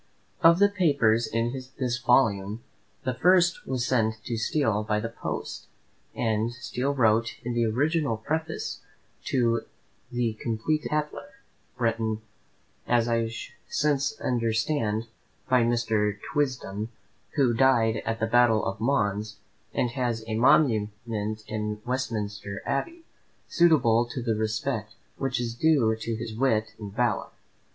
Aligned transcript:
Of 0.41 0.57
the 0.57 0.67
papers 0.67 1.27
in 1.27 1.53
this 1.77 1.99
volume, 1.99 2.63
the 3.03 3.13
first 3.13 3.67
was 3.67 3.85
sent 3.85 4.15
to 4.23 4.35
Steele 4.35 4.83
by 4.83 4.99
the 4.99 5.09
post, 5.09 5.67
and 6.15 6.51
Steele 6.51 6.95
wrote 6.95 7.35
in 7.43 7.53
the 7.53 7.65
original 7.67 8.17
Preface 8.17 8.79
to 9.25 9.61
the 10.11 10.33
completed 10.41 10.89
"Tatler" 10.89 11.29
"written, 11.77 12.23
as 12.87 13.07
I 13.07 13.29
since 13.69 14.19
understand, 14.19 15.03
by 15.47 15.61
Mr. 15.61 16.17
Twisdon, 16.33 16.89
who 17.35 17.53
died 17.53 17.97
at 18.03 18.19
the 18.19 18.25
battle 18.25 18.65
of 18.65 18.81
Mons, 18.81 19.35
and 19.71 19.91
has 19.91 20.23
a 20.25 20.33
monument 20.33 20.89
in 21.45 21.79
Westminster 21.85 22.63
Abbey, 22.65 23.03
suitable 23.47 24.07
to 24.07 24.19
the 24.23 24.33
respect 24.33 24.95
which 25.17 25.39
is 25.39 25.53
due 25.53 25.95
to 25.95 26.15
his 26.15 26.33
wit 26.35 26.73
and 26.79 26.91
valour." 26.91 27.29